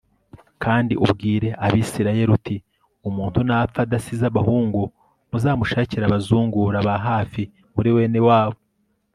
kandi 0.63 0.93
ubwire 1.05 1.49
abisirayeli 1.65 2.31
uti 2.37 2.55
“umuntu 3.09 3.39
napfa 3.47 3.79
adasize 3.85 4.23
abahungu, 4.27 4.81
muzamushakire 5.29 6.03
abazungura 6.05 6.77
ba 6.87 6.95
hafi 7.07 7.43
muri 7.75 7.89
bene 7.97 8.19
wabo 8.29 8.59